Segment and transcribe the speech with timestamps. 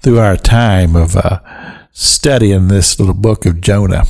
[0.00, 1.40] through our time of uh,
[1.92, 4.04] studying this little book of Jonah.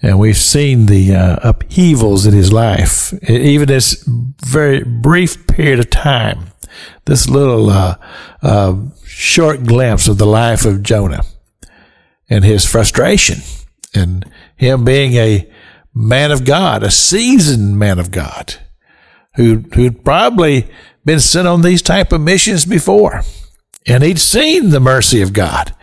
[0.00, 5.90] And we've seen the uh, upheavals in his life, even this very brief period of
[5.90, 6.48] time,
[7.06, 7.96] this little uh,
[8.42, 11.22] uh, short glimpse of the life of Jonah
[12.30, 13.38] and his frustration
[13.94, 14.24] and
[14.56, 15.50] him being a
[15.94, 18.54] man of God, a seasoned man of God
[19.34, 20.68] who, who'd probably
[21.04, 23.22] been sent on these type of missions before.
[23.88, 25.74] And he'd seen the mercy of God.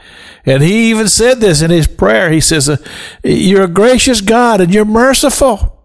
[0.45, 2.29] And he even said this in his prayer.
[2.29, 2.77] He says, uh,
[3.23, 5.83] You're a gracious God and you're merciful.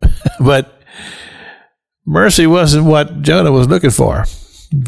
[0.40, 0.80] but
[2.06, 4.24] mercy wasn't what Jonah was looking for.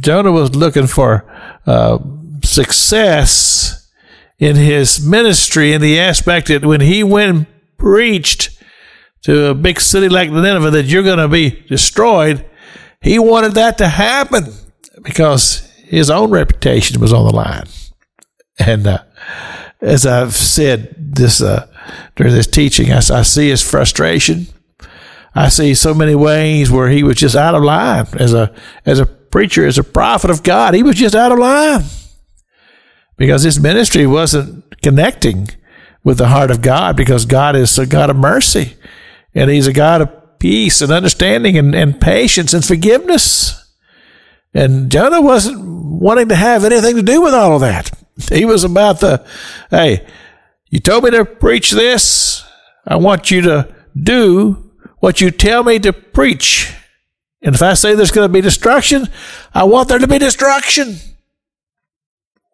[0.00, 1.30] Jonah was looking for
[1.66, 1.98] uh,
[2.42, 3.92] success
[4.38, 8.58] in his ministry in the aspect that when he went and preached
[9.22, 12.48] to a big city like Nineveh that you're going to be destroyed,
[13.02, 14.46] he wanted that to happen
[15.02, 17.66] because his own reputation was on the line.
[18.60, 19.02] And uh,
[19.80, 21.66] as I've said this uh,
[22.14, 24.46] during this teaching, I, I see his frustration.
[25.34, 28.54] I see so many ways where he was just out of line as a
[28.86, 30.74] as a preacher, as a prophet of God.
[30.74, 31.82] He was just out of line
[33.16, 35.48] because his ministry wasn't connecting
[36.04, 38.76] with the heart of God because God is a God of mercy
[39.34, 43.56] and he's a God of peace and understanding and, and patience and forgiveness.
[44.54, 47.90] And Jonah wasn't wanting to have anything to do with all of that.
[48.30, 49.24] He was about the,
[49.70, 50.06] hey,
[50.70, 52.42] you told me to preach this.
[52.86, 56.74] I want you to do what you tell me to preach.
[57.42, 59.08] And if I say there's going to be destruction,
[59.54, 60.96] I want there to be destruction.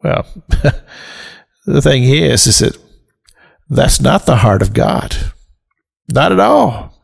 [0.02, 0.26] Well,
[1.66, 2.76] the thing is, is that
[3.70, 5.16] that's not the heart of God.
[6.08, 7.00] Not at all.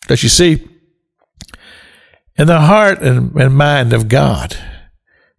[0.00, 0.68] Because you see,
[2.36, 4.56] in the heart and, and mind of God,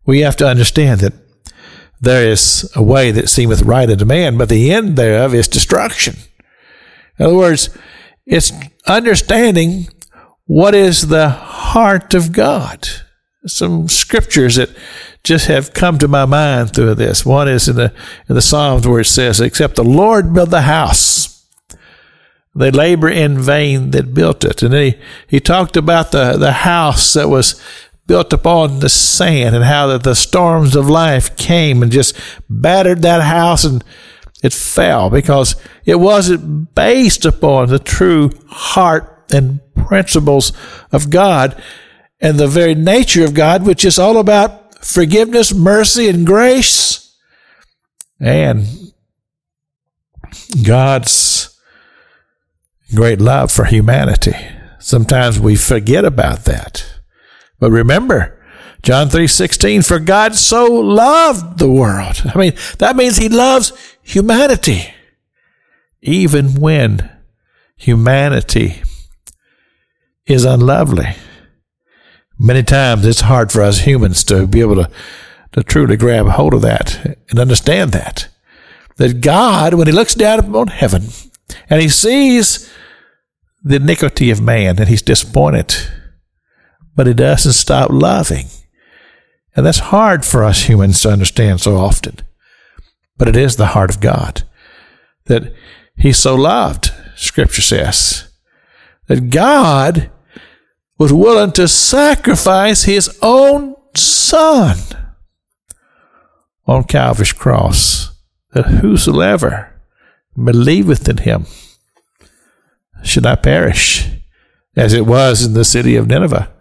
[0.08, 1.14] we have to understand that
[2.02, 6.16] there is a way that seemeth right unto man, but the end thereof is destruction.
[7.20, 7.70] In other words,
[8.26, 8.52] it's
[8.88, 9.88] understanding
[10.46, 12.88] what is the heart of God.
[13.46, 14.70] Some scriptures that
[15.24, 17.26] just have come to my mind through this.
[17.26, 17.94] One is in the
[18.30, 21.46] in the Psalms where it says, "Except the Lord build the house,
[22.56, 24.96] they labor in vain that built it." And he,
[25.28, 27.62] he talked about the the house that was
[28.08, 32.18] built upon the sand and how that the storms of life came and just
[32.50, 33.84] battered that house and
[34.42, 40.54] it fell because it wasn't based upon the true heart and principles
[40.92, 41.62] of God
[42.20, 47.16] and the very nature of God, which is all about forgiveness, mercy, and grace,
[48.20, 48.66] and
[50.64, 51.60] God's
[52.96, 54.36] great love for humanity.
[54.80, 56.97] Sometimes we forget about that.
[57.60, 58.40] But remember,
[58.84, 62.22] John 3:16 for God so loved the world.
[62.34, 64.94] I mean, that means he loves humanity
[66.02, 67.10] even when
[67.76, 68.82] humanity
[70.26, 71.16] is unlovely.
[72.40, 74.90] Many times it's hard for us humans to be able to,
[75.54, 78.28] to truly grab hold of that and understand that.
[78.98, 81.04] That God, when He looks down upon heaven
[81.70, 82.72] and He sees
[83.64, 85.76] the iniquity of man and He's disappointed,
[86.98, 88.48] but He doesn't stop loving.
[89.56, 92.18] And that's hard for us humans to understand so often.
[93.18, 94.44] But it is the heart of God
[95.26, 95.54] that
[95.96, 98.30] He so loved, Scripture says,
[99.08, 100.12] that God
[100.98, 104.78] was willing to sacrifice his own son
[106.66, 108.12] on Calvary's cross,
[108.52, 109.74] that whosoever
[110.36, 111.46] believeth in him
[113.04, 114.10] should not perish,
[114.76, 116.52] as it was in the city of Nineveh.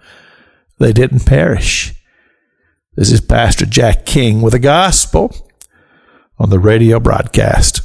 [0.79, 1.95] They didn't perish.
[2.97, 5.35] This is Pastor Jack King with a gospel
[6.39, 7.76] on the radio broadcast.